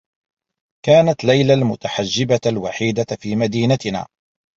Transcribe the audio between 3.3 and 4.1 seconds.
مدينتنا.